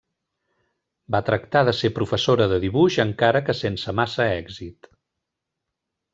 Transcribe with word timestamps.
Va 1.15 1.19
tractar 1.27 1.61
de 1.67 1.73
ser 1.79 1.91
professora 1.97 2.47
de 2.53 2.59
dibuix 2.65 2.97
encara 3.05 3.43
que 3.51 3.57
sense 3.61 3.95
massa 4.01 4.27
èxit. 4.41 4.91